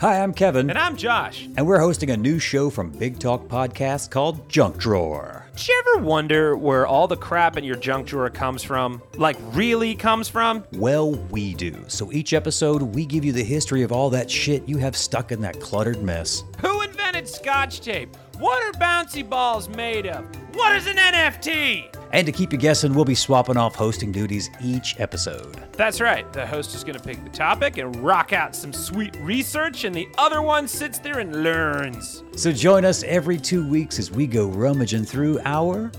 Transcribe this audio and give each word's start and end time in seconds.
Hi, 0.00 0.20
I'm 0.22 0.32
Kevin, 0.32 0.70
And 0.70 0.78
I'm 0.78 0.96
Josh. 0.96 1.48
and 1.56 1.66
we're 1.66 1.80
hosting 1.80 2.10
a 2.10 2.16
new 2.16 2.38
show 2.38 2.70
from 2.70 2.90
Big 2.90 3.18
Talk 3.18 3.48
Podcast 3.48 4.10
called 4.10 4.48
Junk 4.48 4.76
Drawer. 4.78 5.44
Did 5.56 5.66
you 5.66 5.82
ever 5.96 6.04
wonder 6.04 6.56
where 6.56 6.86
all 6.86 7.08
the 7.08 7.16
crap 7.16 7.56
in 7.56 7.64
your 7.64 7.74
junk 7.74 8.06
drawer 8.06 8.30
comes 8.30 8.62
from? 8.62 9.02
Like, 9.16 9.36
really 9.52 9.96
comes 9.96 10.28
from? 10.28 10.62
Well, 10.72 11.12
we 11.30 11.52
do. 11.54 11.74
So 11.88 12.12
each 12.12 12.32
episode, 12.32 12.80
we 12.80 13.06
give 13.06 13.24
you 13.24 13.32
the 13.32 13.42
history 13.42 13.82
of 13.82 13.90
all 13.90 14.08
that 14.10 14.30
shit 14.30 14.68
you 14.68 14.76
have 14.76 14.96
stuck 14.96 15.32
in 15.32 15.40
that 15.40 15.60
cluttered 15.60 16.00
mess. 16.00 16.44
Who 16.60 16.82
invented 16.82 17.26
scotch 17.26 17.80
tape? 17.80 18.16
What 18.38 18.62
are 18.62 18.72
bouncy 18.78 19.28
balls 19.28 19.68
made 19.68 20.06
of? 20.06 20.24
What 20.54 20.76
is 20.76 20.86
an 20.86 20.96
NFT? 20.96 21.94
And 22.12 22.24
to 22.26 22.32
keep 22.32 22.52
you 22.52 22.58
guessing, 22.58 22.94
we'll 22.94 23.04
be 23.04 23.14
swapping 23.14 23.56
off 23.56 23.74
hosting 23.74 24.12
duties 24.12 24.48
each 24.62 24.98
episode. 25.00 25.56
That's 25.72 26.00
right. 26.00 26.30
The 26.32 26.46
host 26.46 26.74
is 26.74 26.82
going 26.84 26.96
to 26.98 27.02
pick 27.04 27.22
the 27.22 27.30
topic 27.30 27.76
and 27.78 27.94
rock 27.96 28.32
out 28.32 28.54
some 28.56 28.72
sweet 28.72 29.14
research, 29.20 29.84
and 29.84 29.94
the 29.94 30.08
other 30.18 30.40
one 30.40 30.66
sits 30.68 30.98
there 30.98 31.18
and 31.18 31.42
learns. 31.42 32.22
So 32.36 32.50
join 32.52 32.84
us 32.84 33.02
every 33.02 33.38
two 33.38 33.68
weeks 33.68 33.98
as 33.98 34.10
we 34.10 34.26
go 34.26 34.46
rummaging 34.48 35.04
through 35.04 35.40
our 35.44 35.90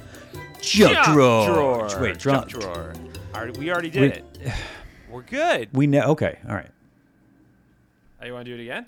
Junk, 0.62 1.06
Drawer. 1.06 1.48
drawer. 1.48 2.02
Wait, 2.02 2.18
junk 2.18 2.48
drunk. 2.50 2.64
drawer. 2.66 2.94
We 3.58 3.72
already 3.72 3.90
did 3.90 4.02
We- 4.02 4.08
it. 4.48 4.54
We're 5.10 5.22
good. 5.24 5.70
We 5.74 5.88
know. 5.88 6.02
Okay, 6.12 6.38
all 6.48 6.56
right. 6.56 6.70
Oh, 8.22 8.26
you 8.26 8.34
want 8.34 8.46
to 8.46 8.52
do 8.56 8.60
it 8.60 8.64
again? 8.64 8.86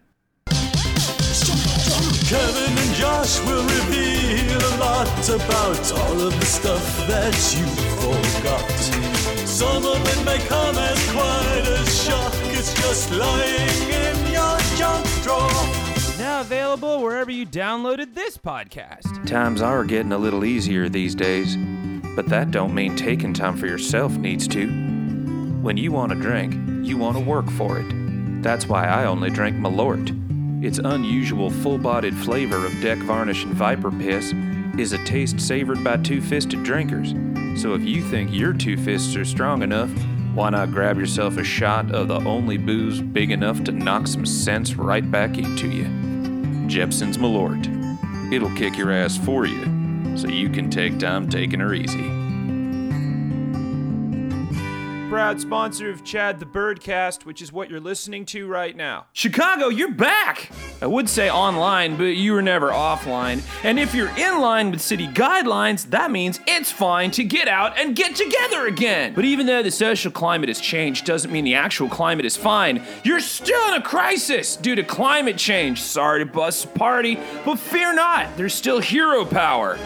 Kevin 2.31 2.77
and 2.77 2.95
Josh 2.95 3.41
will 3.41 3.61
reveal 3.61 4.57
a 4.57 4.73
lot 4.79 5.29
about 5.29 5.91
all 5.99 6.21
of 6.21 6.39
the 6.39 6.45
stuff 6.45 7.05
that 7.05 7.35
you 7.59 7.65
forgot. 7.99 9.45
Some 9.45 9.85
of 9.85 9.99
it 10.01 10.23
may 10.23 10.39
come 10.47 10.77
as 10.77 11.11
quite 11.11 11.67
a 11.67 11.85
shock. 11.89 12.31
It's 12.53 12.73
just 12.75 13.11
lying 13.11 13.89
in 13.89 14.31
your 14.31 14.57
junk 14.77 15.05
drawer. 15.23 15.51
Now 16.19 16.39
available 16.39 17.01
wherever 17.01 17.29
you 17.29 17.45
downloaded 17.45 18.15
this 18.15 18.37
podcast. 18.37 19.27
Times 19.27 19.61
are 19.61 19.83
getting 19.83 20.13
a 20.13 20.17
little 20.17 20.45
easier 20.45 20.87
these 20.87 21.13
days, 21.13 21.57
but 22.15 22.29
that 22.29 22.51
don't 22.51 22.73
mean 22.73 22.95
taking 22.95 23.33
time 23.33 23.57
for 23.57 23.67
yourself 23.67 24.15
needs 24.15 24.47
to. 24.47 24.69
When 25.61 25.75
you 25.75 25.91
want 25.91 26.13
a 26.13 26.15
drink, 26.15 26.53
you 26.87 26.97
want 26.97 27.17
to 27.17 27.23
work 27.25 27.49
for 27.49 27.77
it. 27.77 28.41
That's 28.41 28.67
why 28.67 28.85
I 28.85 29.03
only 29.03 29.31
drink 29.31 29.57
Malort. 29.57 30.20
Its 30.61 30.77
unusual 30.77 31.49
full-bodied 31.49 32.15
flavor 32.17 32.67
of 32.67 32.81
deck 32.81 32.99
varnish 32.99 33.43
and 33.43 33.53
viper 33.55 33.89
piss 33.89 34.31
is 34.77 34.93
a 34.93 35.03
taste 35.05 35.39
savored 35.41 35.83
by 35.83 35.97
two-fisted 35.97 36.63
drinkers. 36.63 37.15
So 37.59 37.73
if 37.73 37.81
you 37.81 38.03
think 38.03 38.31
your 38.31 38.53
two 38.53 38.77
fists 38.77 39.15
are 39.15 39.25
strong 39.25 39.63
enough, 39.63 39.89
why 40.35 40.51
not 40.51 40.71
grab 40.71 40.99
yourself 40.99 41.37
a 41.37 41.43
shot 41.43 41.91
of 41.91 42.09
the 42.09 42.19
only 42.19 42.57
booze 42.57 43.01
big 43.01 43.31
enough 43.31 43.63
to 43.63 43.71
knock 43.71 44.05
some 44.05 44.25
sense 44.25 44.75
right 44.75 45.09
back 45.09 45.39
into 45.39 45.67
you? 45.67 45.85
Jeppson's 46.67 47.17
Malort. 47.17 47.67
It'll 48.31 48.55
kick 48.55 48.77
your 48.77 48.91
ass 48.91 49.17
for 49.17 49.47
you, 49.47 50.15
so 50.15 50.27
you 50.27 50.47
can 50.47 50.69
take 50.69 50.99
time 50.99 51.27
taking 51.27 51.59
her 51.59 51.73
easy. 51.73 52.20
Proud 55.11 55.41
sponsor 55.41 55.89
of 55.89 56.05
Chad 56.05 56.39
the 56.39 56.45
Birdcast, 56.45 57.25
which 57.25 57.41
is 57.41 57.51
what 57.51 57.69
you're 57.69 57.81
listening 57.81 58.23
to 58.27 58.47
right 58.47 58.73
now. 58.73 59.07
Chicago, 59.11 59.67
you're 59.67 59.91
back! 59.91 60.49
I 60.81 60.85
would 60.87 61.09
say 61.09 61.29
online, 61.29 61.97
but 61.97 62.15
you 62.15 62.31
were 62.31 62.41
never 62.41 62.69
offline. 62.69 63.43
And 63.65 63.77
if 63.77 63.93
you're 63.93 64.17
in 64.17 64.39
line 64.39 64.71
with 64.71 64.79
city 64.79 65.09
guidelines, 65.09 65.89
that 65.89 66.11
means 66.11 66.39
it's 66.47 66.71
fine 66.71 67.11
to 67.11 67.25
get 67.25 67.49
out 67.49 67.77
and 67.77 67.93
get 67.93 68.15
together 68.15 68.67
again. 68.67 69.13
But 69.13 69.25
even 69.25 69.47
though 69.47 69.61
the 69.61 69.69
social 69.69 70.13
climate 70.13 70.47
has 70.47 70.61
changed, 70.61 71.05
doesn't 71.05 71.29
mean 71.29 71.43
the 71.43 71.55
actual 71.55 71.89
climate 71.89 72.25
is 72.25 72.37
fine. 72.37 72.81
You're 73.03 73.19
still 73.19 73.67
in 73.67 73.81
a 73.81 73.83
crisis 73.83 74.55
due 74.55 74.75
to 74.75 74.83
climate 74.83 75.37
change. 75.37 75.81
Sorry 75.81 76.23
to 76.23 76.31
bust 76.31 76.63
a 76.63 76.67
party, 76.69 77.19
but 77.43 77.59
fear 77.59 77.93
not, 77.93 78.37
there's 78.37 78.53
still 78.53 78.79
hero 78.79 79.25
power. 79.25 79.77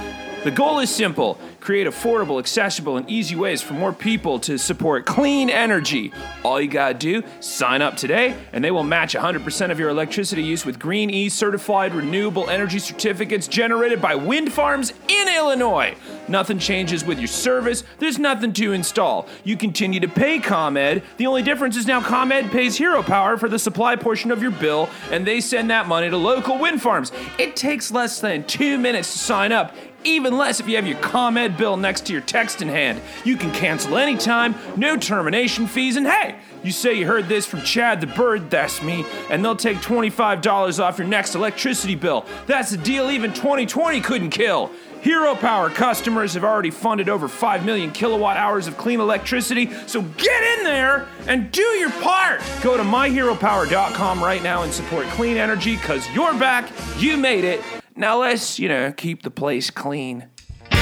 The 0.45 0.51
goal 0.51 0.77
is 0.77 0.91
simple 0.91 1.39
create 1.59 1.87
affordable, 1.87 2.37
accessible, 2.37 2.97
and 2.97 3.09
easy 3.09 3.35
ways 3.35 3.63
for 3.63 3.73
more 3.73 3.91
people 3.91 4.37
to 4.41 4.59
support 4.59 5.03
clean 5.07 5.49
energy. 5.49 6.13
All 6.43 6.61
you 6.61 6.67
gotta 6.67 6.93
do, 6.93 7.23
sign 7.39 7.81
up 7.81 7.97
today, 7.97 8.37
and 8.53 8.63
they 8.63 8.69
will 8.69 8.83
match 8.83 9.15
100% 9.15 9.71
of 9.71 9.79
your 9.79 9.89
electricity 9.89 10.43
use 10.43 10.63
with 10.63 10.77
Green 10.77 11.09
E 11.09 11.29
certified 11.29 11.95
renewable 11.95 12.47
energy 12.47 12.77
certificates 12.77 13.47
generated 13.47 13.99
by 13.99 14.13
wind 14.13 14.53
farms 14.53 14.93
in 15.07 15.27
Illinois. 15.35 15.95
Nothing 16.27 16.59
changes 16.59 17.03
with 17.03 17.17
your 17.17 17.27
service, 17.27 17.83
there's 17.97 18.19
nothing 18.19 18.53
to 18.53 18.73
install. 18.73 19.27
You 19.43 19.57
continue 19.57 19.99
to 19.99 20.07
pay 20.07 20.37
ComEd. 20.37 21.01
The 21.17 21.25
only 21.25 21.41
difference 21.41 21.75
is 21.75 21.87
now 21.87 22.01
ComEd 22.01 22.51
pays 22.51 22.77
Hero 22.77 23.01
Power 23.01 23.37
for 23.37 23.49
the 23.49 23.57
supply 23.57 23.95
portion 23.95 24.29
of 24.29 24.43
your 24.43 24.51
bill, 24.51 24.91
and 25.09 25.25
they 25.25 25.41
send 25.41 25.71
that 25.71 25.87
money 25.87 26.11
to 26.11 26.17
local 26.17 26.59
wind 26.59 26.83
farms. 26.83 27.11
It 27.39 27.55
takes 27.55 27.89
less 27.89 28.21
than 28.21 28.43
two 28.45 28.77
minutes 28.77 29.11
to 29.13 29.17
sign 29.17 29.51
up 29.51 29.75
even 30.05 30.37
less 30.37 30.59
if 30.59 30.67
you 30.67 30.75
have 30.75 30.87
your 30.87 30.99
ComEd 30.99 31.57
bill 31.57 31.77
next 31.77 32.05
to 32.05 32.13
your 32.13 32.21
text 32.21 32.61
in 32.61 32.69
hand. 32.69 33.01
You 33.23 33.35
can 33.35 33.51
cancel 33.51 33.97
anytime, 33.97 34.55
no 34.77 34.95
termination 34.95 35.67
fees, 35.67 35.95
and 35.95 36.07
hey, 36.07 36.37
you 36.63 36.71
say 36.71 36.93
you 36.93 37.05
heard 37.05 37.27
this 37.27 37.45
from 37.45 37.61
Chad 37.61 38.01
the 38.01 38.07
Bird, 38.07 38.49
that's 38.49 38.81
me, 38.81 39.05
and 39.29 39.43
they'll 39.43 39.55
take 39.55 39.77
$25 39.77 40.83
off 40.83 40.97
your 40.97 41.07
next 41.07 41.35
electricity 41.35 41.95
bill. 41.95 42.25
That's 42.47 42.71
a 42.71 42.77
deal 42.77 43.11
even 43.11 43.33
2020 43.33 44.01
couldn't 44.01 44.29
kill. 44.31 44.71
Hero 45.01 45.35
Power 45.35 45.69
customers 45.69 46.33
have 46.33 46.43
already 46.43 46.71
funded 46.71 47.09
over 47.09 47.27
5 47.27 47.63
million 47.63 47.91
kilowatt 47.91 48.37
hours 48.37 48.65
of 48.65 48.75
clean 48.75 48.99
electricity, 48.99 49.71
so 49.85 50.01
get 50.01 50.57
in 50.57 50.63
there 50.63 51.07
and 51.27 51.51
do 51.51 51.61
your 51.61 51.91
part. 52.01 52.41
Go 52.63 52.75
to 52.75 52.81
myheropower.com 52.81 54.23
right 54.23 54.41
now 54.41 54.63
and 54.63 54.73
support 54.73 55.05
clean 55.09 55.37
energy 55.37 55.75
because 55.75 56.09
you're 56.15 56.33
back, 56.33 56.71
you 56.97 57.17
made 57.17 57.43
it. 57.43 57.61
Now 57.97 58.19
let's, 58.19 58.59
you 58.59 58.67
know, 58.67 58.91
keep 58.91 59.23
the 59.23 59.31
place 59.31 59.69
clean. 59.71 60.27
I 60.69 60.77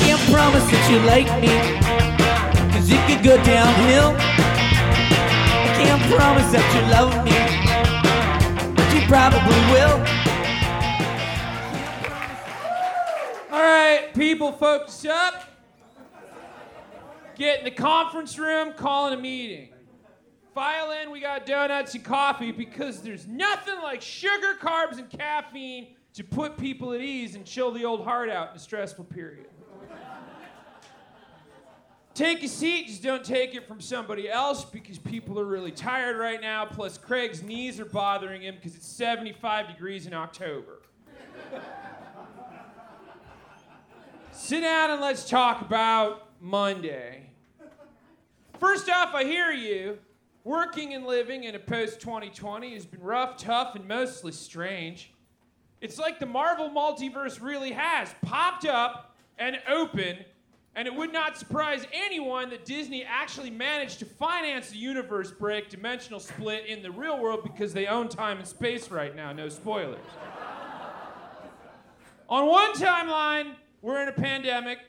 can't 0.00 0.20
promise 0.32 0.64
that 0.68 0.90
you 0.90 0.98
like 1.06 1.30
me, 1.40 1.54
cause 2.72 2.90
it 2.90 2.98
could 3.06 3.22
go 3.22 3.36
downhill. 3.44 4.16
I 5.62 5.70
can't 5.78 6.02
promise 6.12 6.50
that 6.50 6.66
you 6.74 6.82
love 6.90 7.14
me, 7.24 7.30
but 8.74 8.92
you 8.92 9.06
probably 9.06 9.54
will. 9.70 10.25
People, 14.26 14.50
focus 14.50 15.04
up. 15.04 15.44
Get 17.36 17.60
in 17.60 17.64
the 17.64 17.70
conference 17.70 18.36
room, 18.36 18.72
calling 18.72 19.16
a 19.16 19.22
meeting. 19.22 19.68
File 20.52 20.90
in, 20.90 21.12
we 21.12 21.20
got 21.20 21.46
donuts 21.46 21.94
and 21.94 22.02
coffee 22.02 22.50
because 22.50 23.02
there's 23.02 23.28
nothing 23.28 23.76
like 23.82 24.02
sugar, 24.02 24.56
carbs, 24.60 24.98
and 24.98 25.08
caffeine 25.08 25.94
to 26.14 26.24
put 26.24 26.56
people 26.56 26.92
at 26.92 27.02
ease 27.02 27.36
and 27.36 27.44
chill 27.44 27.70
the 27.70 27.84
old 27.84 28.02
heart 28.02 28.28
out 28.28 28.50
in 28.50 28.56
a 28.56 28.58
stressful 28.58 29.04
period. 29.04 29.46
Take 32.14 32.42
a 32.42 32.48
seat, 32.48 32.88
just 32.88 33.04
don't 33.04 33.22
take 33.22 33.54
it 33.54 33.68
from 33.68 33.80
somebody 33.80 34.28
else 34.28 34.64
because 34.64 34.98
people 34.98 35.38
are 35.38 35.44
really 35.44 35.70
tired 35.70 36.16
right 36.16 36.40
now. 36.40 36.64
Plus, 36.64 36.98
Craig's 36.98 37.44
knees 37.44 37.78
are 37.78 37.84
bothering 37.84 38.42
him 38.42 38.56
because 38.56 38.74
it's 38.74 38.88
75 38.88 39.68
degrees 39.68 40.06
in 40.06 40.14
October. 40.14 40.80
Sit 44.36 44.60
down 44.60 44.90
and 44.90 45.00
let's 45.00 45.26
talk 45.26 45.62
about 45.62 46.28
Monday. 46.42 47.30
First 48.60 48.90
off, 48.90 49.14
I 49.14 49.24
hear 49.24 49.50
you. 49.50 49.98
Working 50.44 50.92
and 50.92 51.06
living 51.06 51.44
in 51.44 51.54
a 51.54 51.58
post 51.58 52.00
2020 52.00 52.74
has 52.74 52.84
been 52.84 53.00
rough, 53.00 53.38
tough, 53.38 53.74
and 53.74 53.88
mostly 53.88 54.32
strange. 54.32 55.14
It's 55.80 55.98
like 55.98 56.20
the 56.20 56.26
Marvel 56.26 56.68
multiverse 56.68 57.40
really 57.40 57.72
has 57.72 58.14
popped 58.20 58.66
up 58.66 59.16
and 59.38 59.58
open, 59.70 60.18
and 60.74 60.86
it 60.86 60.94
would 60.94 61.14
not 61.14 61.38
surprise 61.38 61.86
anyone 61.90 62.50
that 62.50 62.66
Disney 62.66 63.04
actually 63.04 63.50
managed 63.50 64.00
to 64.00 64.04
finance 64.04 64.68
the 64.68 64.76
universe 64.76 65.30
break 65.30 65.70
dimensional 65.70 66.20
split 66.20 66.66
in 66.66 66.82
the 66.82 66.90
real 66.90 67.18
world 67.18 67.40
because 67.42 67.72
they 67.72 67.86
own 67.86 68.10
time 68.10 68.36
and 68.36 68.46
space 68.46 68.90
right 68.90 69.16
now. 69.16 69.32
No 69.32 69.48
spoilers. 69.48 69.98
On 72.28 72.46
one 72.46 72.74
timeline, 72.74 73.54
we're 73.86 74.02
in 74.02 74.08
a 74.08 74.12
pandemic, 74.12 74.80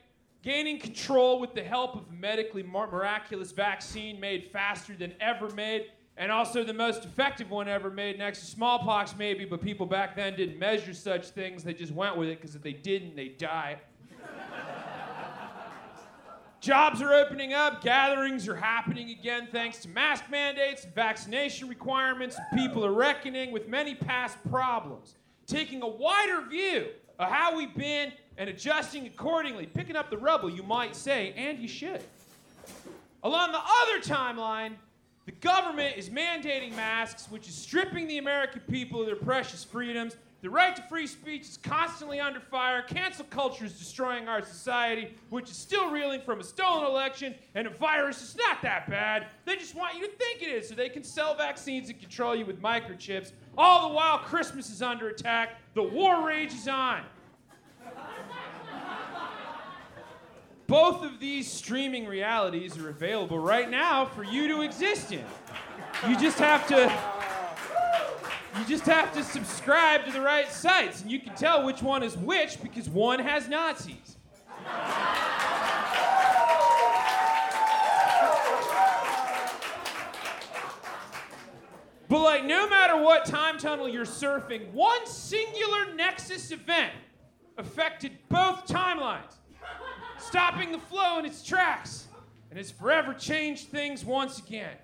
gaining 0.41 0.79
control 0.79 1.39
with 1.39 1.53
the 1.53 1.61
help 1.61 1.95
of 1.95 2.09
a 2.09 2.13
medically 2.13 2.63
miraculous 2.63 3.51
vaccine 3.51 4.19
made 4.19 4.49
faster 4.51 4.95
than 4.95 5.13
ever 5.21 5.51
made, 5.51 5.91
and 6.17 6.31
also 6.31 6.63
the 6.63 6.73
most 6.73 7.05
effective 7.05 7.51
one 7.51 7.67
ever 7.67 7.91
made 7.91 8.17
next 8.17 8.39
to 8.39 8.47
smallpox, 8.47 9.15
maybe, 9.15 9.45
but 9.45 9.61
people 9.61 9.85
back 9.85 10.15
then 10.15 10.35
didn't 10.35 10.57
measure 10.57 10.95
such 10.95 11.27
things. 11.27 11.63
They 11.63 11.75
just 11.75 11.93
went 11.93 12.17
with 12.17 12.27
it 12.27 12.41
because 12.41 12.55
if 12.55 12.63
they 12.63 12.73
didn't, 12.73 13.15
they 13.15 13.27
die. 13.27 13.77
Jobs 16.59 16.99
are 16.99 17.13
opening 17.13 17.53
up, 17.53 17.83
gatherings 17.83 18.47
are 18.47 18.55
happening 18.55 19.11
again 19.11 19.47
thanks 19.51 19.77
to 19.83 19.89
mask 19.89 20.23
mandates, 20.31 20.87
vaccination 20.95 21.69
requirements, 21.69 22.35
people 22.55 22.83
are 22.83 22.93
reckoning 22.93 23.51
with 23.51 23.67
many 23.67 23.93
past 23.93 24.39
problems, 24.49 25.17
taking 25.45 25.83
a 25.83 25.87
wider 25.87 26.41
view 26.49 26.87
of 27.19 27.29
how 27.29 27.55
we've 27.55 27.75
been 27.75 28.11
and 28.37 28.49
adjusting 28.49 29.07
accordingly, 29.07 29.65
picking 29.65 29.95
up 29.95 30.09
the 30.09 30.17
rubble, 30.17 30.49
you 30.49 30.63
might 30.63 30.95
say, 30.95 31.33
and 31.35 31.59
you 31.59 31.67
should. 31.67 32.01
Along 33.23 33.51
the 33.51 33.59
other 33.59 33.99
timeline, 33.99 34.73
the 35.27 35.33
government 35.33 35.97
is 35.97 36.09
mandating 36.09 36.73
masks, 36.73 37.27
which 37.29 37.49
is 37.49 37.53
stripping 37.53 38.07
the 38.07 38.17
American 38.17 38.61
people 38.61 39.01
of 39.01 39.07
their 39.07 39.17
precious 39.17 39.61
freedoms. 39.61 40.15
The 40.41 40.49
right 40.49 40.73
to 40.73 40.81
free 40.83 41.05
speech 41.05 41.41
is 41.41 41.59
constantly 41.61 42.21
under 42.21 42.39
fire. 42.39 42.81
Cancel 42.83 43.25
culture 43.25 43.65
is 43.65 43.77
destroying 43.77 44.29
our 44.29 44.41
society, 44.41 45.13
which 45.29 45.49
is 45.49 45.57
still 45.57 45.91
reeling 45.91 46.21
from 46.21 46.39
a 46.39 46.45
stolen 46.45 46.85
election, 46.85 47.35
and 47.55 47.67
a 47.67 47.71
virus 47.71 48.21
is 48.21 48.37
not 48.37 48.61
that 48.61 48.89
bad. 48.89 49.27
They 49.43 49.57
just 49.57 49.75
want 49.75 49.95
you 49.95 50.07
to 50.07 50.13
think 50.13 50.43
it 50.43 50.45
is 50.45 50.69
so 50.69 50.75
they 50.75 50.87
can 50.87 51.03
sell 51.03 51.35
vaccines 51.35 51.89
and 51.89 51.99
control 51.99 52.33
you 52.33 52.45
with 52.45 52.61
microchips. 52.61 53.33
All 53.57 53.89
the 53.89 53.95
while, 53.95 54.19
Christmas 54.19 54.69
is 54.69 54.81
under 54.81 55.09
attack. 55.09 55.57
The 55.73 55.83
war 55.83 56.25
rages 56.25 56.69
on. 56.69 57.01
Both 60.67 61.01
of 61.01 61.21
these 61.21 61.49
streaming 61.49 62.07
realities 62.07 62.77
are 62.77 62.89
available 62.89 63.39
right 63.39 63.69
now 63.69 64.05
for 64.05 64.25
you 64.25 64.49
to 64.49 64.61
exist 64.61 65.13
in. 65.13 65.23
You 66.07 66.17
just 66.17 66.37
have 66.39 66.67
to 66.67 66.93
you 68.59 68.65
just 68.65 68.85
have 68.85 69.13
to 69.13 69.23
subscribe 69.23 70.05
to 70.05 70.11
the 70.11 70.19
right 70.19 70.51
sites 70.51 71.01
and 71.01 71.09
you 71.09 71.19
can 71.19 71.33
tell 71.35 71.65
which 71.65 71.81
one 71.81 72.03
is 72.03 72.17
which 72.17 72.61
because 72.61 72.89
one 72.89 73.19
has 73.19 73.47
Nazis. 73.47 74.17
But 82.09 82.21
like 82.21 82.43
no 82.43 82.67
matter 82.69 83.01
what 83.01 83.23
time 83.23 83.57
tunnel 83.57 83.87
you're 83.87 84.05
surfing, 84.05 84.69
one 84.73 85.07
singular 85.07 85.93
nexus 85.95 86.51
event 86.51 86.93
affected 87.57 88.11
both 88.29 88.65
timelines 88.67 89.37
stopping 90.27 90.71
the 90.71 90.79
flow 90.79 91.19
in 91.19 91.25
its 91.25 91.43
tracks, 91.43 92.07
and 92.49 92.57
has 92.57 92.69
forever 92.69 93.13
changed 93.13 93.69
things 93.69 94.03
once 94.03 94.39
again. 94.39 94.75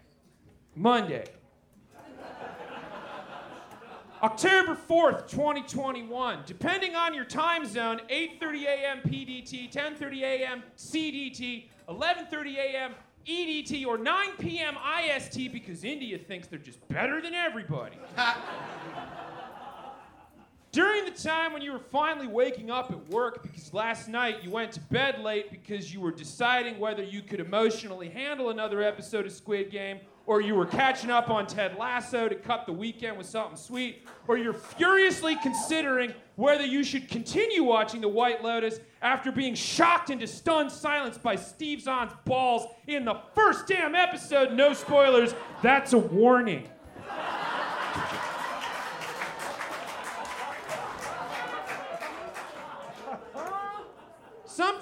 Monday. 0.75 1.25
October 4.22 4.74
4th, 4.74 5.30
2021. 5.30 6.40
Depending 6.45 6.95
on 6.95 7.13
your 7.13 7.25
time 7.25 7.66
zone, 7.66 8.00
8:30 8.10 8.63
a.m. 8.63 9.00
PDT, 9.06 9.69
10:30 9.69 10.22
a.m. 10.22 10.63
CDT, 10.78 11.66
11:30 11.89 12.56
a.m. 12.56 12.96
EDT, 13.28 13.86
or 13.86 13.98
9 13.98 14.30
p.m. 14.39 14.75
IST 14.78 15.51
because 15.51 15.84
India 15.84 16.18
thinks 16.18 16.48
they're 16.48 16.60
just 16.60 16.86
better 16.88 17.22
than 17.22 17.34
everybody. 17.34 17.98
During 20.74 21.06
the 21.06 21.12
time 21.12 21.54
when 21.54 21.62
you 21.62 21.72
were 21.72 21.78
finally 21.78 22.25
waking 22.25 22.72
up 22.72 22.90
at 22.90 23.08
work 23.10 23.44
because 23.44 23.72
last 23.75 24.10
night 24.10 24.44
you 24.44 24.50
went 24.50 24.72
to 24.72 24.80
bed 24.80 25.20
late 25.20 25.52
because 25.52 25.94
you 25.94 26.02
were 26.02 26.12
deciding 26.12 26.80
whether 26.80 27.04
you 27.04 27.22
could 27.22 27.40
emotionally 27.40 28.10
handle 28.10 28.50
another 28.50 28.81
episode 28.81 29.28
of 29.28 29.31
Squid 29.31 29.70
Game, 29.70 30.00
or 30.25 30.42
you 30.42 30.56
were 30.56 30.66
catching 30.66 31.12
up 31.12 31.30
on 31.30 31.46
Ted 31.46 31.78
Lasso 31.78 32.28
to 32.28 32.34
cut 32.34 32.66
the 32.66 32.74
weekend 32.74 33.20
with 33.20 33.28
something 33.28 33.56
sweet, 33.56 34.08
or 34.28 34.36
you're 34.36 34.52
furiously 34.52 35.36
considering 35.44 36.12
whether 36.38 36.66
you 36.66 36.84
should 36.84 37.08
continue 37.08 37.64
watching 37.64 38.02
The 38.02 38.08
White 38.08 38.44
Lotus 38.44 38.80
after 39.04 39.31
being 39.31 39.54
shocked 39.54 40.10
into 40.10 40.25
stunned 40.25 40.72
silence 40.72 41.20
by 41.20 41.36
Steve 41.36 41.81
Zahn's 41.81 42.14
balls 42.25 42.66
in 42.88 43.06
the 43.06 43.20
first 43.36 43.68
damn 43.68 43.94
episode, 43.94 44.54
no 44.54 44.74
spoilers, 44.74 45.36
that's 45.62 45.94
a 45.94 46.00
warning. 46.00 46.68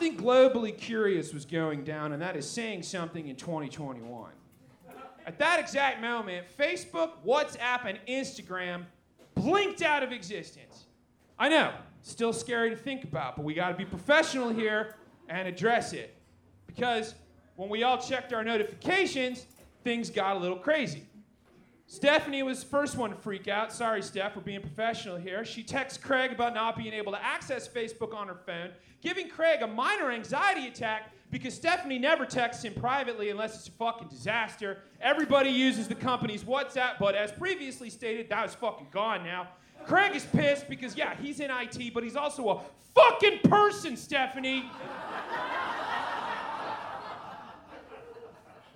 Something 0.01 0.17
globally 0.17 0.75
curious 0.75 1.31
was 1.31 1.45
going 1.45 1.83
down, 1.83 2.11
and 2.11 2.19
that 2.23 2.35
is 2.35 2.49
saying 2.49 2.81
something 2.81 3.27
in 3.27 3.35
2021. 3.35 4.31
At 5.27 5.37
that 5.37 5.59
exact 5.59 6.01
moment, 6.01 6.47
Facebook, 6.57 7.11
WhatsApp, 7.23 7.85
and 7.85 7.99
Instagram 8.09 8.85
blinked 9.35 9.83
out 9.83 10.01
of 10.01 10.11
existence. 10.11 10.87
I 11.37 11.49
know, 11.49 11.71
still 12.01 12.33
scary 12.33 12.71
to 12.71 12.75
think 12.75 13.03
about, 13.03 13.35
but 13.35 13.45
we 13.45 13.53
gotta 13.53 13.75
be 13.75 13.85
professional 13.85 14.49
here 14.49 14.95
and 15.29 15.47
address 15.47 15.93
it. 15.93 16.15
Because 16.65 17.13
when 17.55 17.69
we 17.69 17.83
all 17.83 17.99
checked 17.99 18.33
our 18.33 18.43
notifications, 18.43 19.45
things 19.83 20.09
got 20.09 20.35
a 20.35 20.39
little 20.39 20.57
crazy. 20.57 21.03
Stephanie 21.91 22.41
was 22.41 22.63
the 22.63 22.69
first 22.69 22.95
one 22.95 23.09
to 23.09 23.17
freak 23.17 23.49
out. 23.49 23.73
Sorry, 23.73 24.01
Steph, 24.01 24.37
we're 24.37 24.41
being 24.41 24.61
professional 24.61 25.17
here. 25.17 25.43
She 25.43 25.61
texts 25.61 26.01
Craig 26.01 26.31
about 26.31 26.53
not 26.53 26.77
being 26.77 26.93
able 26.93 27.11
to 27.11 27.21
access 27.21 27.67
Facebook 27.67 28.15
on 28.15 28.29
her 28.29 28.39
phone, 28.45 28.69
giving 29.01 29.27
Craig 29.27 29.61
a 29.61 29.67
minor 29.67 30.09
anxiety 30.09 30.67
attack 30.67 31.11
because 31.31 31.53
Stephanie 31.53 31.99
never 31.99 32.25
texts 32.25 32.63
him 32.63 32.73
privately 32.75 33.29
unless 33.29 33.57
it's 33.57 33.67
a 33.67 33.71
fucking 33.71 34.07
disaster. 34.07 34.77
Everybody 35.01 35.49
uses 35.49 35.89
the 35.89 35.95
company's 35.95 36.45
WhatsApp, 36.45 36.93
but 36.97 37.13
as 37.13 37.29
previously 37.33 37.89
stated, 37.89 38.29
that 38.29 38.47
is 38.47 38.55
fucking 38.55 38.87
gone 38.89 39.25
now. 39.25 39.49
Craig 39.85 40.15
is 40.15 40.23
pissed 40.23 40.69
because, 40.69 40.95
yeah, 40.95 41.13
he's 41.21 41.41
in 41.41 41.51
IT, 41.51 41.93
but 41.93 42.03
he's 42.03 42.15
also 42.15 42.51
a 42.51 42.61
fucking 42.95 43.39
person, 43.49 43.97
Stephanie. 43.97 44.63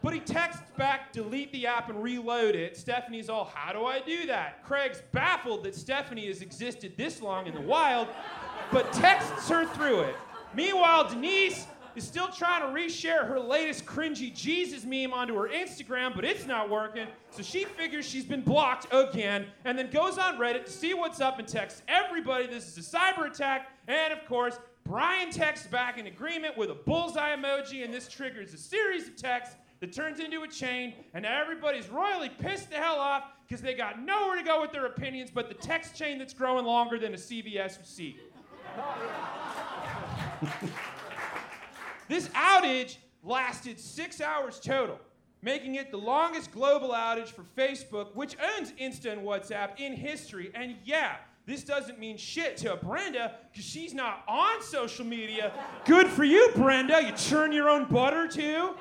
But 0.06 0.14
he 0.14 0.20
texts 0.20 0.62
back, 0.78 1.14
delete 1.14 1.52
the 1.52 1.66
app 1.66 1.90
and 1.90 2.04
reload 2.04 2.54
it. 2.54 2.78
Stephanie's 2.78 3.28
all, 3.28 3.46
how 3.46 3.74
do 3.74 3.86
I 3.86 4.02
do 4.02 4.28
that? 4.28 4.64
Craig's 4.64 5.02
baffled 5.12 5.64
that 5.64 5.74
Stephanie 5.74 6.28
has 6.28 6.44
existed 6.44 6.96
this 6.96 7.24
long 7.24 7.48
in 7.48 7.56
the 7.56 7.62
wild, 7.62 8.10
but 8.72 8.94
texts 8.94 9.50
her 9.50 9.66
through 9.66 10.02
it. 10.02 10.16
Meanwhile, 10.54 11.10
Denise 11.10 11.66
is 11.96 12.04
still 12.04 12.28
trying 12.28 12.62
to 12.62 12.68
reshare 12.80 13.28
her 13.28 13.40
latest 13.40 13.88
cringy 13.88 14.32
Jesus 14.32 14.86
meme 14.86 15.12
onto 15.12 15.34
her 15.34 15.50
Instagram, 15.50 16.16
but 16.16 16.24
it's 16.24 16.46
not 16.46 16.70
working. 16.70 17.08
So 17.32 17.42
she 17.42 17.66
figures 17.66 18.08
she's 18.08 18.26
been 18.26 18.44
blocked 18.44 18.86
again 18.94 19.48
and 19.64 19.76
then 19.76 19.90
goes 19.90 20.20
on 20.20 20.38
Reddit 20.38 20.66
to 20.66 20.72
see 20.72 20.94
what's 20.94 21.20
up 21.20 21.40
and 21.40 21.48
texts 21.48 21.82
everybody 21.88 22.46
this 22.46 22.68
is 22.68 22.94
a 22.94 22.96
cyber 22.96 23.26
attack. 23.26 23.72
And 23.88 24.14
of 24.14 24.24
course, 24.28 24.60
Brian 24.84 25.32
texts 25.32 25.66
back 25.66 25.98
in 25.98 26.06
agreement 26.06 26.56
with 26.56 26.70
a 26.70 26.76
bullseye 26.76 27.36
emoji, 27.36 27.84
and 27.84 27.92
this 27.92 28.08
triggers 28.08 28.54
a 28.54 28.58
series 28.60 29.08
of 29.08 29.16
texts 29.16 29.56
that 29.80 29.94
turns 29.94 30.20
into 30.20 30.44
a 30.44 30.48
chain, 30.48 30.94
and 31.14 31.26
everybody's 31.26 31.90
royally 31.90 32.30
pissed 32.30 32.70
the 32.70 32.78
hell 32.78 32.98
off 32.98 33.24
because 33.48 33.62
they 33.62 33.74
got 33.74 34.02
nowhere 34.02 34.38
to 34.38 34.44
go 34.44 34.62
with 34.62 34.72
their 34.72 34.88
opinions 34.88 35.30
but 35.34 35.48
the 35.48 35.54
text 35.54 35.96
chain 35.96 36.18
that's 36.18 36.34
growing 36.34 36.66
longer 36.66 36.98
than 36.98 37.14
a 37.14 37.18
CVS 37.18 37.80
receipt. 37.80 38.20
this 42.10 42.28
outage 42.30 42.98
lasted 43.24 43.80
six 43.80 44.22
hours 44.22 44.60
total, 44.60 45.00
making 45.42 45.76
it 45.76 45.92
the 45.92 45.98
longest 45.98 46.52
global 46.52 46.90
outage 46.90 47.30
for 47.30 47.44
Facebook, 47.58 48.16
which 48.16 48.36
owns 48.58 48.72
Insta 48.74 49.12
and 49.12 49.22
WhatsApp, 49.22 49.80
in 49.80 49.94
history. 49.94 50.52
And 50.54 50.76
yeah, 50.84 51.18
this 51.46 51.64
doesn't 51.64 52.00
mean 52.00 52.18
shit 52.18 52.58
to 52.58 52.76
Brenda 52.76 53.36
because 53.52 53.66
she's 53.66 53.94
not 53.94 54.24
on 54.28 54.64
social 54.64 55.06
media. 55.06 55.52
Good 55.86 56.08
for 56.08 56.24
you, 56.24 56.50
Brenda. 56.56 57.04
You 57.04 57.12
churn 57.12 57.52
your 57.52 57.70
own 57.70 57.86
butter 57.86 58.28
too. 58.28 58.72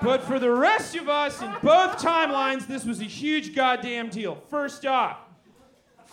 But 0.00 0.22
for 0.22 0.38
the 0.38 0.50
rest 0.50 0.94
of 0.96 1.08
us 1.08 1.42
in 1.42 1.50
both 1.62 1.98
timelines, 1.98 2.66
this 2.66 2.84
was 2.84 3.00
a 3.00 3.04
huge 3.04 3.54
goddamn 3.54 4.08
deal. 4.08 4.36
First 4.48 4.86
off, 4.86 5.18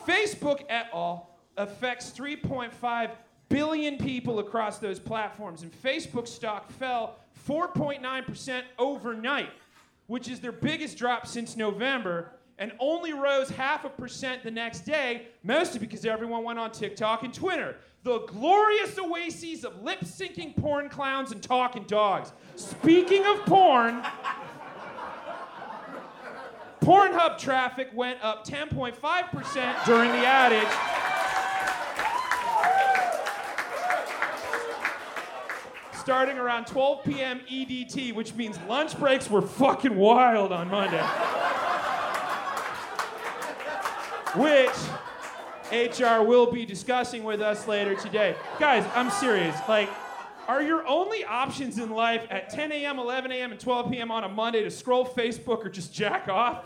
Facebook 0.06 0.64
et 0.70 0.90
al. 0.94 1.30
affects 1.56 2.12
3.5 2.12 3.12
billion 3.48 3.98
people 3.98 4.40
across 4.40 4.80
those 4.80 5.00
platforms, 5.00 5.62
and 5.62 5.72
Facebook 5.72 6.28
stock 6.28 6.70
fell 6.72 7.20
4.9% 7.48 8.64
overnight, 8.78 9.52
which 10.08 10.28
is 10.28 10.40
their 10.40 10.52
biggest 10.52 10.98
drop 10.98 11.26
since 11.28 11.56
November, 11.56 12.32
and 12.58 12.72
only 12.80 13.14
rose 13.14 13.50
half 13.50 13.86
a 13.86 13.90
percent 13.90 14.44
the 14.44 14.52
next 14.52 14.82
day, 14.82 15.28
mostly 15.44 15.80
because 15.80 16.06
everyone 16.06 16.44
went 16.44 16.60
on 16.60 16.72
TikTok 16.72 17.24
and 17.24 17.34
Twitter. 17.34 17.76
The 18.04 18.20
glorious 18.28 18.98
oases 19.00 19.66
of 19.66 19.82
lip 19.82 20.00
syncing 20.02 20.56
porn 20.56 20.90
clowns 20.90 21.32
and 21.32 21.42
talking 21.42 21.84
dogs. 21.84 22.32
Speaking 22.56 23.26
of 23.26 23.46
porn, 23.46 24.04
Pornhub 26.82 27.40
traffic 27.40 27.90
went 27.96 28.24
up 28.24 28.46
10.5% 28.46 29.86
during 29.86 30.12
the 30.12 30.18
outage. 30.18 31.02
starting 36.06 36.38
around 36.38 36.68
12 36.68 37.04
p.m. 37.04 37.42
EDT, 37.52 38.14
which 38.14 38.36
means 38.36 38.60
lunch 38.68 38.96
breaks 39.00 39.28
were 39.28 39.42
fucking 39.42 39.96
wild 39.96 40.52
on 40.52 40.70
Monday. 40.70 41.04
Which 44.38 44.76
HR 45.72 46.24
will 46.24 46.52
be 46.52 46.66
discussing 46.66 47.24
with 47.24 47.42
us 47.42 47.68
later 47.68 47.96
today. 47.96 48.36
Guys, 48.60 48.86
I'm 48.94 49.10
serious. 49.10 49.56
Like, 49.68 49.90
are 50.48 50.62
your 50.62 50.86
only 50.88 51.26
options 51.26 51.80
in 51.80 51.90
life 51.90 52.28
at 52.30 52.50
10 52.50 52.72
a.m., 52.72 53.00
11 53.00 53.32
a.m., 53.32 53.52
and 53.52 53.60
12 53.60 53.92
p.m. 53.92 54.12
on 54.12 54.24
a 54.24 54.30
Monday 54.30 54.64
to 54.64 54.70
scroll 54.70 55.06
Facebook 55.06 55.66
or 55.66 55.70
just 55.70 55.92
jack 55.94 56.28
off? 56.30 56.64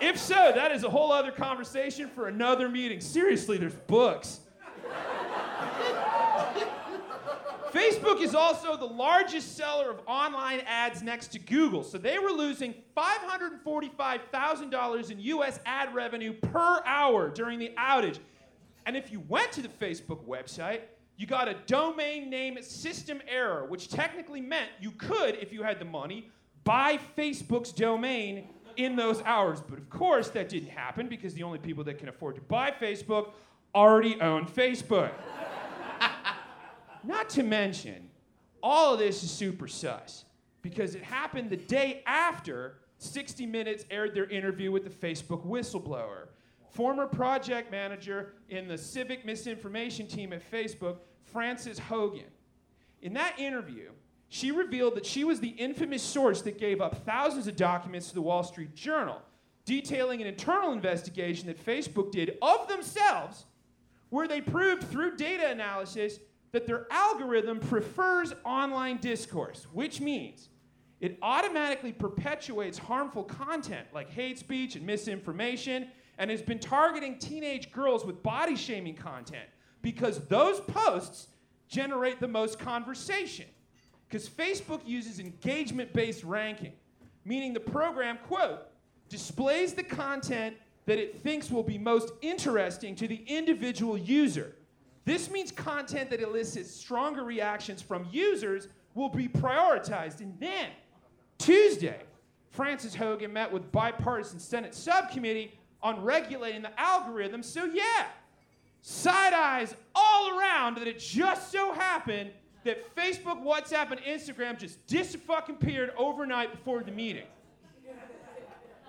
if 0.00 0.18
so, 0.18 0.52
that 0.54 0.72
is 0.72 0.82
a 0.82 0.90
whole 0.90 1.12
other 1.12 1.30
conversation 1.30 2.08
for 2.08 2.26
another 2.26 2.68
meeting. 2.68 3.00
Seriously, 3.00 3.56
there's 3.56 3.74
books. 3.74 4.40
Facebook 7.72 8.20
is 8.20 8.34
also 8.34 8.76
the 8.76 8.84
largest 8.84 9.56
seller 9.56 9.90
of 9.90 10.00
online 10.06 10.60
ads 10.66 11.02
next 11.02 11.28
to 11.28 11.38
Google. 11.38 11.82
So 11.84 11.96
they 11.98 12.18
were 12.18 12.30
losing 12.30 12.74
$545,000 12.96 15.10
in 15.10 15.20
US 15.20 15.60
ad 15.64 15.94
revenue 15.94 16.32
per 16.32 16.82
hour 16.84 17.30
during 17.30 17.60
the 17.60 17.70
outage. 17.78 18.18
And 18.86 18.96
if 18.96 19.12
you 19.12 19.20
went 19.28 19.52
to 19.52 19.62
the 19.62 19.68
Facebook 19.68 20.26
website, 20.26 20.80
you 21.16 21.26
got 21.26 21.46
a 21.48 21.54
domain 21.66 22.28
name 22.30 22.58
system 22.62 23.20
error, 23.28 23.66
which 23.66 23.88
technically 23.88 24.40
meant 24.40 24.70
you 24.80 24.90
could, 24.92 25.34
if 25.36 25.52
you 25.52 25.62
had 25.62 25.78
the 25.78 25.84
money, 25.84 26.30
buy 26.64 26.98
Facebook's 27.16 27.70
domain 27.72 28.48
in 28.76 28.96
those 28.96 29.22
hours. 29.22 29.60
But 29.60 29.78
of 29.78 29.88
course, 29.90 30.30
that 30.30 30.48
didn't 30.48 30.70
happen 30.70 31.08
because 31.08 31.34
the 31.34 31.42
only 31.42 31.58
people 31.58 31.84
that 31.84 31.98
can 31.98 32.08
afford 32.08 32.36
to 32.36 32.40
buy 32.40 32.72
Facebook 32.72 33.32
already 33.74 34.18
own 34.20 34.46
Facebook. 34.46 35.12
Not 37.02 37.30
to 37.30 37.42
mention, 37.42 38.10
all 38.62 38.94
of 38.94 38.98
this 38.98 39.22
is 39.22 39.30
super 39.30 39.68
sus 39.68 40.24
because 40.62 40.94
it 40.94 41.02
happened 41.02 41.50
the 41.50 41.56
day 41.56 42.02
after 42.06 42.78
60 42.98 43.46
Minutes 43.46 43.84
aired 43.90 44.14
their 44.14 44.26
interview 44.26 44.70
with 44.70 44.84
the 44.84 44.90
Facebook 44.90 45.46
whistleblower. 45.46 46.28
Former 46.70 47.06
project 47.06 47.70
manager 47.70 48.34
in 48.48 48.68
the 48.68 48.76
civic 48.76 49.24
misinformation 49.24 50.06
team 50.06 50.32
at 50.32 50.48
Facebook, 50.50 50.98
Frances 51.24 51.80
Haugen. 51.80 52.28
In 53.02 53.14
that 53.14 53.38
interview, 53.38 53.90
she 54.28 54.52
revealed 54.52 54.94
that 54.94 55.06
she 55.06 55.24
was 55.24 55.40
the 55.40 55.48
infamous 55.48 56.02
source 56.02 56.42
that 56.42 56.58
gave 56.58 56.80
up 56.80 57.04
thousands 57.04 57.46
of 57.46 57.56
documents 57.56 58.08
to 58.08 58.14
the 58.14 58.22
Wall 58.22 58.44
Street 58.44 58.74
Journal, 58.74 59.20
detailing 59.64 60.20
an 60.20 60.28
internal 60.28 60.72
investigation 60.72 61.46
that 61.46 61.64
Facebook 61.64 62.12
did 62.12 62.36
of 62.40 62.68
themselves, 62.68 63.46
where 64.10 64.28
they 64.28 64.40
proved 64.40 64.84
through 64.84 65.16
data 65.16 65.50
analysis 65.50 66.20
that 66.52 66.66
their 66.66 66.86
algorithm 66.90 67.60
prefers 67.60 68.32
online 68.44 68.98
discourse, 68.98 69.66
which 69.72 70.00
means 70.00 70.48
it 71.00 71.18
automatically 71.22 71.92
perpetuates 71.92 72.76
harmful 72.76 73.24
content 73.24 73.86
like 73.94 74.10
hate 74.10 74.38
speech 74.38 74.76
and 74.76 74.84
misinformation 74.84 75.88
and 76.18 76.30
has 76.30 76.42
been 76.42 76.58
targeting 76.58 77.18
teenage 77.18 77.72
girls 77.72 78.04
with 78.04 78.22
body 78.22 78.54
shaming 78.54 78.94
content 78.94 79.48
because 79.80 80.26
those 80.26 80.60
posts 80.60 81.28
generate 81.68 82.20
the 82.20 82.28
most 82.28 82.58
conversation. 82.58 83.46
Because 84.08 84.28
Facebook 84.28 84.80
uses 84.84 85.20
engagement 85.20 85.92
based 85.92 86.24
ranking, 86.24 86.72
meaning 87.24 87.54
the 87.54 87.60
program, 87.60 88.18
quote, 88.26 88.60
displays 89.08 89.72
the 89.72 89.82
content 89.82 90.56
that 90.86 90.98
it 90.98 91.22
thinks 91.22 91.50
will 91.50 91.62
be 91.62 91.78
most 91.78 92.12
interesting 92.20 92.94
to 92.96 93.06
the 93.06 93.22
individual 93.26 93.96
user. 93.96 94.56
This 95.10 95.28
means 95.28 95.50
content 95.50 96.08
that 96.10 96.20
elicits 96.20 96.70
stronger 96.70 97.24
reactions 97.24 97.82
from 97.82 98.06
users 98.12 98.68
will 98.94 99.08
be 99.08 99.26
prioritized. 99.26 100.20
And 100.20 100.38
then, 100.38 100.68
Tuesday, 101.36 102.04
Frances 102.50 102.94
Haugen 102.94 103.32
met 103.32 103.50
with 103.50 103.72
bipartisan 103.72 104.38
Senate 104.38 104.72
subcommittee 104.72 105.58
on 105.82 106.00
regulating 106.04 106.62
the 106.62 106.80
algorithm. 106.80 107.42
So, 107.42 107.64
yeah, 107.64 108.06
side 108.82 109.32
eyes 109.32 109.74
all 109.96 110.38
around 110.38 110.76
that 110.76 110.86
it 110.86 111.00
just 111.00 111.50
so 111.50 111.72
happened 111.72 112.30
that 112.62 112.94
Facebook, 112.94 113.42
WhatsApp, 113.42 113.90
and 113.90 114.00
Instagram 114.02 114.58
just 114.58 114.86
disappeared 114.86 115.90
overnight 115.96 116.52
before 116.52 116.84
the 116.84 116.92
meeting. 116.92 117.26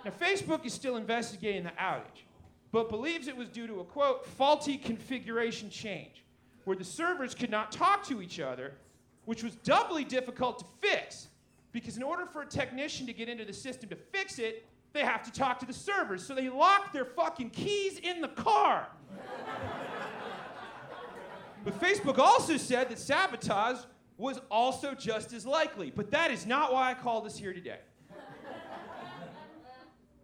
Now, 0.06 0.12
Facebook 0.12 0.68
is 0.68 0.74
still 0.74 0.98
investigating 0.98 1.64
the 1.64 1.72
outage 1.72 2.26
but 2.72 2.90
believes 2.90 3.28
it 3.28 3.36
was 3.36 3.50
due 3.50 3.68
to 3.68 3.80
a 3.82 3.84
quote, 3.84 4.26
faulty 4.26 4.78
configuration 4.78 5.70
change, 5.70 6.24
where 6.64 6.78
the 6.78 6.84
servers 6.84 7.36
could 7.36 7.50
not 7.50 7.72
talk 7.72 8.06
to 8.08 8.22
each 8.22 8.40
other, 8.40 8.74
which 9.26 9.44
was 9.44 9.56
doubly 9.56 10.04
difficult 10.04 10.60
to 10.60 10.66
fix. 10.80 11.28
Because 11.72 11.98
in 11.98 12.04
order 12.04 12.26
for 12.26 12.42
a 12.42 12.46
technician 12.46 13.06
to 13.08 13.14
get 13.14 13.30
into 13.30 13.46
the 13.46 13.54
system 13.54 13.90
to 13.90 13.96
fix 13.96 14.40
it, 14.40 14.66
they 14.94 15.02
have 15.02 15.24
to 15.24 15.32
talk 15.32 15.60
to 15.60 15.66
the 15.66 15.74
servers. 15.74 16.26
So 16.26 16.36
they 16.36 16.50
locked 16.50 16.94
their 16.94 17.06
fucking 17.06 17.52
keys 17.52 17.98
in 18.00 18.22
the 18.22 18.28
car. 18.28 18.88
but 21.64 21.80
Facebook 21.80 22.18
also 22.18 22.58
said 22.58 22.90
that 22.90 23.00
sabotage 23.00 23.80
was 24.18 24.40
also 24.50 24.94
just 24.94 25.34
as 25.34 25.46
likely. 25.46 25.92
But 25.92 26.12
that 26.12 26.32
is 26.32 26.46
not 26.46 26.74
why 26.74 26.92
I 26.92 26.94
called 26.94 27.26
us 27.26 27.38
here 27.38 27.54
today. 27.54 27.80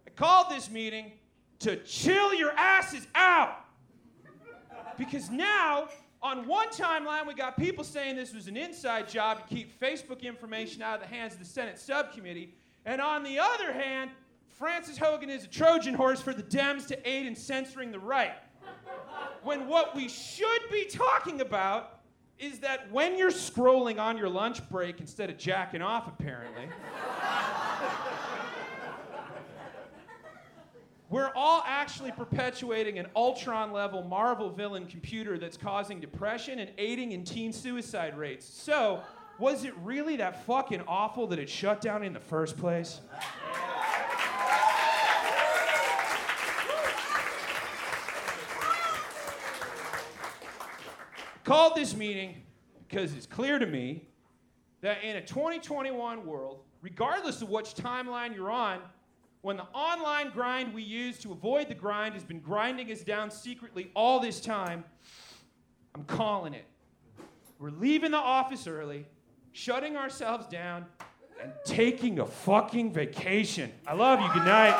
I 0.06 0.10
called 0.10 0.50
this 0.50 0.70
meeting 0.70 1.12
to 1.60 1.76
chill 1.84 2.34
your 2.34 2.52
asses 2.52 3.06
out. 3.14 3.64
Because 4.96 5.30
now, 5.30 5.88
on 6.22 6.46
one 6.46 6.68
timeline, 6.68 7.26
we 7.26 7.34
got 7.34 7.56
people 7.56 7.84
saying 7.84 8.16
this 8.16 8.34
was 8.34 8.48
an 8.48 8.56
inside 8.56 9.08
job 9.08 9.38
to 9.38 9.54
keep 9.54 9.78
Facebook 9.78 10.22
information 10.22 10.82
out 10.82 10.96
of 10.96 11.08
the 11.08 11.14
hands 11.14 11.34
of 11.34 11.38
the 11.38 11.44
Senate 11.44 11.78
subcommittee. 11.78 12.54
And 12.84 13.00
on 13.00 13.22
the 13.22 13.38
other 13.38 13.72
hand, 13.72 14.10
Frances 14.48 14.98
Haugen 14.98 15.28
is 15.28 15.44
a 15.44 15.46
Trojan 15.46 15.94
horse 15.94 16.20
for 16.20 16.34
the 16.34 16.42
Dems 16.42 16.86
to 16.88 17.08
aid 17.08 17.26
in 17.26 17.36
censoring 17.36 17.92
the 17.92 18.00
right. 18.00 18.32
When 19.44 19.68
what 19.68 19.94
we 19.94 20.08
should 20.08 20.62
be 20.72 20.84
talking 20.84 21.40
about 21.40 22.00
is 22.38 22.58
that 22.60 22.90
when 22.90 23.16
you're 23.16 23.30
scrolling 23.30 24.00
on 24.00 24.16
your 24.16 24.28
lunch 24.28 24.68
break 24.68 25.00
instead 25.00 25.30
of 25.30 25.38
jacking 25.38 25.82
off, 25.82 26.08
apparently. 26.08 26.68
We're 31.10 31.30
all 31.34 31.62
actually 31.66 32.12
perpetuating 32.12 32.98
an 32.98 33.06
Ultron 33.16 33.72
level 33.72 34.02
Marvel 34.02 34.50
villain 34.50 34.84
computer 34.86 35.38
that's 35.38 35.56
causing 35.56 36.00
depression 36.00 36.58
and 36.58 36.70
aiding 36.76 37.12
in 37.12 37.24
teen 37.24 37.50
suicide 37.50 38.18
rates. 38.18 38.46
So, 38.46 39.00
was 39.38 39.64
it 39.64 39.72
really 39.82 40.16
that 40.16 40.44
fucking 40.44 40.82
awful 40.86 41.26
that 41.28 41.38
it 41.38 41.48
shut 41.48 41.80
down 41.80 42.02
in 42.02 42.12
the 42.12 42.20
first 42.20 42.58
place? 42.58 43.00
Called 51.44 51.74
this 51.74 51.96
meeting 51.96 52.42
because 52.86 53.14
it's 53.14 53.24
clear 53.24 53.58
to 53.58 53.66
me 53.66 54.04
that 54.82 55.02
in 55.02 55.16
a 55.16 55.22
2021 55.22 56.26
world, 56.26 56.60
regardless 56.82 57.40
of 57.40 57.48
which 57.48 57.74
timeline 57.74 58.34
you're 58.34 58.50
on, 58.50 58.80
when 59.42 59.56
the 59.56 59.66
online 59.74 60.30
grind 60.30 60.74
we 60.74 60.82
use 60.82 61.18
to 61.20 61.32
avoid 61.32 61.68
the 61.68 61.74
grind 61.74 62.14
has 62.14 62.24
been 62.24 62.40
grinding 62.40 62.90
us 62.90 63.00
down 63.00 63.30
secretly 63.30 63.90
all 63.94 64.20
this 64.20 64.40
time, 64.40 64.84
I'm 65.94 66.04
calling 66.04 66.54
it. 66.54 66.64
We're 67.58 67.70
leaving 67.70 68.10
the 68.10 68.18
office 68.18 68.66
early, 68.66 69.06
shutting 69.52 69.96
ourselves 69.96 70.46
down, 70.46 70.86
and 71.42 71.52
taking 71.64 72.18
a 72.18 72.26
fucking 72.26 72.92
vacation. 72.92 73.72
I 73.86 73.94
love 73.94 74.20
you. 74.20 74.28
Good 74.32 74.46
night. 74.46 74.74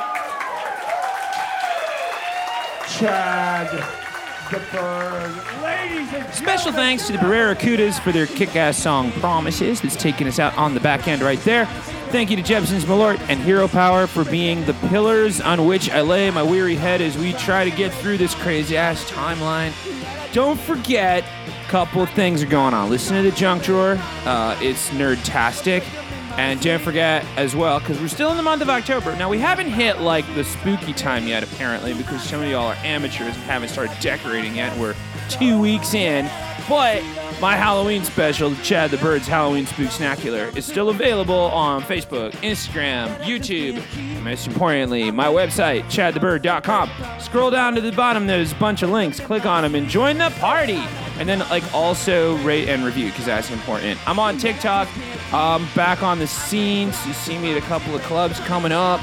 Chad 2.97 3.69
the 4.51 4.59
Bird. 4.71 5.61
Ladies 5.61 6.11
and 6.11 6.33
Special 6.33 6.71
thanks 6.71 7.05
to 7.05 7.13
the 7.13 7.19
Barracudas 7.19 7.99
for 7.99 8.11
their 8.11 8.25
kick 8.25 8.55
ass 8.55 8.77
song 8.77 9.11
Promises 9.13 9.79
that's 9.79 9.95
taking 9.95 10.27
us 10.27 10.39
out 10.39 10.57
on 10.57 10.73
the 10.73 10.79
back 10.79 11.07
end 11.07 11.21
right 11.21 11.39
there. 11.41 11.67
Thank 12.11 12.31
you 12.31 12.35
to 12.37 12.41
Jeppson's 12.41 12.85
Malort 12.85 13.19
and 13.29 13.39
Hero 13.39 13.67
Power 13.67 14.07
for 14.07 14.25
being 14.25 14.65
the 14.65 14.73
pillars 14.89 15.39
on 15.39 15.67
which 15.67 15.91
I 15.91 16.01
lay 16.01 16.31
my 16.31 16.41
weary 16.41 16.73
head 16.73 17.01
as 17.01 17.15
we 17.15 17.33
try 17.33 17.63
to 17.63 17.69
get 17.69 17.93
through 17.93 18.17
this 18.17 18.33
crazy 18.33 18.75
ass 18.75 19.09
timeline. 19.11 19.71
Don't 20.33 20.59
forget, 20.59 21.23
a 21.23 21.69
couple 21.69 22.03
things 22.07 22.41
are 22.41 22.47
going 22.47 22.73
on. 22.73 22.89
Listen 22.89 23.15
to 23.17 23.29
the 23.29 23.35
Junk 23.37 23.61
Drawer, 23.61 23.99
uh, 24.25 24.57
it's 24.59 24.89
nerdtastic. 24.89 25.83
And 26.31 26.59
don't 26.61 26.81
forget 26.81 27.23
as 27.37 27.55
well, 27.55 27.79
because 27.79 27.99
we're 27.99 28.07
still 28.07 28.31
in 28.31 28.37
the 28.37 28.43
month 28.43 28.63
of 28.63 28.69
October. 28.69 29.15
Now, 29.15 29.29
we 29.29 29.37
haven't 29.37 29.69
hit 29.69 29.99
like 29.99 30.25
the 30.33 30.43
spooky 30.43 30.93
time 30.93 31.27
yet, 31.27 31.43
apparently, 31.43 31.93
because 31.93 32.23
some 32.23 32.41
of 32.41 32.49
y'all 32.49 32.67
are 32.67 32.77
amateurs 32.77 33.35
and 33.35 33.43
haven't 33.43 33.69
started 33.69 33.95
decorating 34.01 34.55
yet. 34.55 34.75
We're 34.79 34.95
two 35.29 35.59
weeks 35.59 35.93
in. 35.93 36.25
But 36.69 37.03
my 37.41 37.55
Halloween 37.55 38.03
special, 38.03 38.53
Chad 38.57 38.91
the 38.91 38.97
Bird's 38.97 39.27
Halloween 39.27 39.65
Spook 39.65 39.87
Snacular, 39.87 40.55
is 40.55 40.65
still 40.65 40.89
available 40.89 41.33
on 41.33 41.81
Facebook, 41.81 42.31
Instagram, 42.43 43.17
YouTube, 43.21 43.81
and 43.97 44.23
most 44.23 44.45
importantly, 44.45 45.09
my 45.09 45.25
website, 45.25 45.83
chadthebird.com. 45.85 46.91
Scroll 47.19 47.49
down 47.49 47.73
to 47.73 47.81
the 47.81 47.91
bottom, 47.91 48.27
there's 48.27 48.51
a 48.51 48.55
bunch 48.55 48.83
of 48.83 48.91
links. 48.91 49.19
Click 49.19 49.47
on 49.47 49.63
them 49.63 49.73
and 49.73 49.87
join 49.87 50.19
the 50.19 50.29
party. 50.37 50.83
And 51.17 51.27
then, 51.27 51.39
like, 51.49 51.63
also 51.73 52.37
rate 52.43 52.69
and 52.69 52.85
review, 52.85 53.07
because 53.07 53.25
that's 53.25 53.49
important. 53.49 53.99
I'm 54.07 54.19
on 54.19 54.37
TikTok. 54.37 54.87
I'm 55.33 55.65
back 55.73 56.03
on 56.03 56.19
the 56.19 56.27
scenes. 56.27 56.95
You 57.07 57.13
see 57.13 57.37
me 57.39 57.51
at 57.51 57.57
a 57.57 57.65
couple 57.65 57.95
of 57.95 58.01
clubs 58.03 58.39
coming 58.41 58.71
up. 58.71 59.01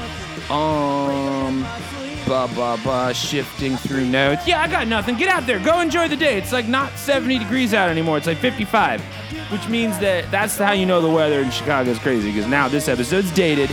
Um, 0.49 1.65
blah, 2.27 2.45
blah, 2.47 2.75
blah, 2.83 3.13
shifting 3.13 3.77
through 3.77 4.05
notes. 4.05 4.45
Yeah, 4.45 4.61
I 4.61 4.67
got 4.67 4.87
nothing. 4.87 5.15
Get 5.15 5.29
out 5.29 5.47
there. 5.47 5.59
Go 5.59 5.79
enjoy 5.79 6.09
the 6.09 6.17
day. 6.17 6.37
It's 6.37 6.51
like 6.51 6.67
not 6.67 6.95
70 6.99 7.39
degrees 7.39 7.73
out 7.73 7.89
anymore. 7.89 8.17
It's 8.17 8.27
like 8.27 8.37
55, 8.37 9.01
which 9.49 9.67
means 9.69 9.97
that 9.99 10.29
that's 10.29 10.57
how 10.57 10.73
you 10.73 10.85
know 10.85 10.99
the 10.99 11.09
weather 11.09 11.39
in 11.39 11.49
Chicago 11.49 11.89
is 11.89 11.99
crazy 11.99 12.29
because 12.31 12.47
now 12.47 12.67
this 12.67 12.89
episode's 12.89 13.31
dated. 13.31 13.69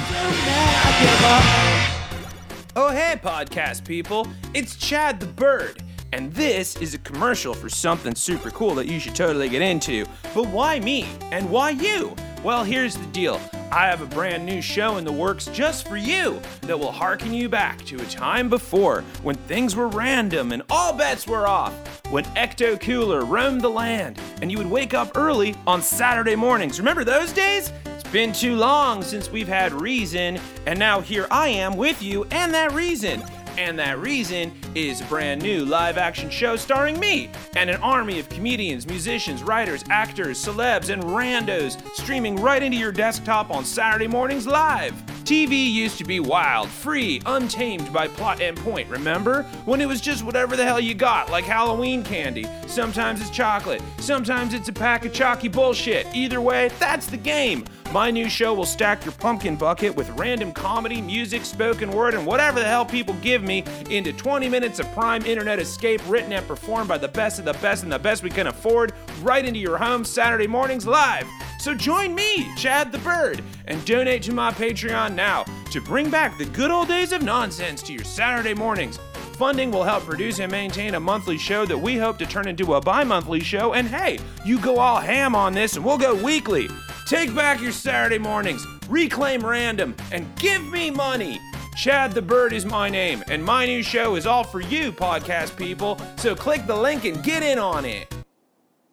Oh, 2.77 2.91
hey, 2.93 3.19
podcast 3.23 3.85
people. 3.87 4.27
It's 4.55 4.77
Chad 4.77 5.19
the 5.19 5.27
Bird. 5.27 5.83
And 6.13 6.33
this 6.33 6.77
is 6.77 6.95
a 6.95 6.99
commercial 6.99 7.55
for 7.55 7.69
something 7.69 8.15
super 8.15 8.53
cool 8.53 8.77
that 8.77 8.87
you 8.87 9.01
should 9.01 9.17
totally 9.17 9.49
get 9.49 9.63
into. 9.63 10.07
But 10.33 10.47
why 10.47 10.79
me? 10.79 11.09
And 11.33 11.51
why 11.51 11.71
you? 11.71 12.15
Well, 12.45 12.63
here's 12.63 12.97
the 12.97 13.07
deal. 13.07 13.41
I 13.75 13.87
have 13.89 14.03
a 14.03 14.07
brand 14.07 14.47
new 14.47 14.63
show 14.63 14.99
in 14.99 15.05
the 15.05 15.11
works 15.11 15.47
just 15.47 15.89
for 15.89 15.97
you 15.97 16.41
that 16.61 16.79
will 16.79 16.93
harken 16.93 17.35
you 17.35 17.49
back 17.49 17.85
to 17.87 18.01
a 18.01 18.05
time 18.07 18.49
before 18.49 19.03
when 19.25 19.35
things 19.35 19.75
were 19.75 19.89
random 19.89 20.53
and 20.53 20.63
all 20.71 20.93
bets 20.93 21.27
were 21.27 21.49
off. 21.49 21.75
When 22.09 22.23
Ecto 22.37 22.81
Cooler 22.81 23.25
roamed 23.25 23.63
the 23.63 23.69
land 23.69 24.21
and 24.41 24.53
you 24.53 24.59
would 24.59 24.71
wake 24.71 24.95
up 24.95 25.17
early 25.17 25.57
on 25.67 25.83
Saturday 25.83 26.37
mornings. 26.37 26.79
Remember 26.79 27.03
those 27.03 27.33
days? 27.33 27.73
It's 27.87 28.09
been 28.11 28.33
too 28.33 28.55
long 28.55 29.03
since 29.03 29.29
we've 29.29 29.49
had 29.49 29.73
reason, 29.73 30.39
and 30.67 30.79
now 30.79 31.01
here 31.01 31.27
I 31.29 31.49
am 31.49 31.77
with 31.77 32.01
you 32.01 32.27
and 32.31 32.55
that 32.55 32.71
reason. 32.75 33.25
And 33.57 33.79
that 33.79 34.01
reason 34.01 34.53
is 34.75 35.01
a 35.01 35.05
brand 35.05 35.41
new 35.41 35.65
live 35.65 35.97
action 35.97 36.29
show 36.29 36.57
starring 36.57 36.99
me 36.99 37.31
and 37.55 37.71
an 37.71 37.81
army 37.83 38.19
of 38.19 38.29
comedians, 38.29 38.87
musicians, 38.87 39.43
writers, 39.43 39.85
actors, 39.91 40.45
celebs, 40.45 40.91
and 40.91 41.03
randos 41.05 41.81
streaming 41.95 42.37
right 42.37 42.63
into 42.63 42.77
your 42.77 42.93
desktop 42.93 43.51
on 43.51 43.65
Saturday 43.65 44.09
mornings 44.09 44.47
live. 44.47 44.93
TV 45.25 45.73
used 45.73 45.97
to 45.99 46.05
be 46.05 46.21
wild, 46.21 46.69
free, 46.69 47.23
untamed 47.25 47.91
by 47.93 48.09
plot 48.09 48.43
and 48.43 48.57
point, 48.59 48.89
remember? 48.91 49.45
When 49.65 49.81
it 49.81 49.87
was 49.87 50.03
just 50.03 50.23
whatever 50.23 50.55
the 50.55 50.65
hell 50.65 50.81
you 50.81 50.95
got, 50.95 51.31
like 51.31 51.45
Halloween 51.45 52.03
candy. 52.03 52.47
Sometimes 52.67 53.23
it's 53.23 53.31
chocolate, 53.31 53.81
sometimes 53.99 54.53
it's 54.53 54.69
a 54.69 54.73
pack 54.73 55.07
of 55.07 55.15
chalky 55.15 55.49
bullshit. 55.49 56.07
Either 56.15 56.43
way, 56.43 56.69
that's 56.79 57.07
the 57.07 57.17
game. 57.17 57.65
My 57.91 58.11
new 58.11 58.29
show 58.29 58.53
will 58.53 58.67
stack 58.67 59.05
your 59.05 59.13
pumpkin 59.13 59.55
bucket 59.55 59.95
with 59.95 60.11
random 60.19 60.53
comedy, 60.53 61.01
music, 61.01 61.45
spoken 61.45 61.93
word, 61.93 62.15
and 62.15 62.27
whatever 62.27 62.59
the 62.59 62.67
hell 62.67 62.85
people 62.85 63.15
give 63.23 63.44
me 63.47 63.65
into 63.91 64.13
20 64.13 64.49
minutes 64.49 64.79
of 64.79 64.91
prime 64.93 65.25
internet 65.27 65.59
escape 65.59 66.01
written 66.09 66.33
and 66.33 66.47
performed 66.47 66.89
by 66.89 66.99
the 66.99 67.09
best 67.09 67.39
of 67.39 67.45
the 67.45 67.53
best 67.55 67.83
and 67.83 67.93
the 67.93 67.99
best 67.99 68.23
we 68.23 68.31
can 68.31 68.47
afford 68.47 68.93
right 69.23 69.45
into 69.45 69.61
your 69.61 69.77
home 69.77 70.05
Saturday 70.05 70.47
mornings 70.47 70.87
live. 70.87 71.27
So 71.59 71.75
join 71.75 72.15
me, 72.15 72.47
Chad 72.57 72.93
the 72.93 72.99
Bird, 72.99 73.43
and 73.67 73.85
donate 73.85 74.23
to 74.25 74.33
my 74.33 74.51
Patreon 74.51 75.15
now 75.15 75.45
to 75.71 75.81
bring 75.81 76.11
back 76.11 76.37
the 76.37 76.45
good 76.47 76.71
old 76.71 76.89
days 76.89 77.13
of 77.13 77.23
nonsense 77.23 77.83
to 77.85 77.93
your 77.93 78.05
Saturday 78.05 78.55
mornings. 78.55 78.99
Funding 79.37 79.73
will 79.73 79.83
help 79.83 80.05
produce 80.05 80.39
and 80.39 80.53
maintain 80.53 80.95
a 80.95 81.01
monthly 81.01 81.39
show 81.39 81.67
that 81.67 81.77
we 81.77 81.97
hope 81.97 82.19
to 82.19 82.27
turn 82.27 82.47
into 82.47 82.75
a 82.75 82.81
bi 82.81 83.03
monthly 83.03 83.41
show. 83.41 83.73
And 83.73 83.89
hey, 83.89 84.19
you 84.45 84.61
go 84.61 84.79
all 84.79 85.01
ham 85.01 85.35
on 85.35 85.53
this 85.53 85.75
and 85.75 85.85
we'll 85.85 85.99
go 85.99 86.15
weekly. 86.15 86.69
Take 87.09 87.35
back 87.35 87.61
your 87.61 87.73
Saturday 87.73 88.19
mornings, 88.19 88.65
reclaim 88.89 89.45
random, 89.45 89.97
and 90.13 90.27
give 90.37 90.65
me 90.69 90.91
money. 90.91 91.41
Chad 91.75 92.13
the 92.13 92.23
Bird 92.23 92.53
is 92.53 92.65
my 92.65 92.89
name, 92.89 93.25
and 93.29 93.45
my 93.45 93.67
new 93.67 93.83
show 93.83 94.15
is 94.15 94.27
all 94.27 94.45
for 94.45 94.61
you, 94.61 94.93
podcast 94.93 95.57
people. 95.57 95.99
So 96.17 96.35
click 96.35 96.67
the 96.67 96.77
link 96.77 97.05
and 97.05 97.23
get 97.23 97.43
in 97.43 97.59
on 97.59 97.85
it. 97.85 98.15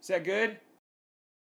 Is 0.02 0.08
that 0.08 0.24
good? 0.24 0.58